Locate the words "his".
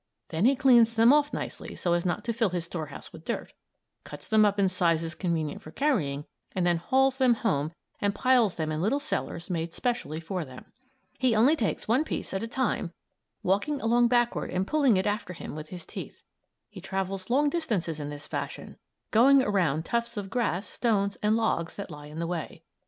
2.49-2.65, 15.69-15.85